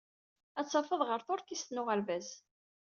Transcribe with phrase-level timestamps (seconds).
[0.59, 2.27] Ad tadef ɣer tuṛkist n uɣerbaz.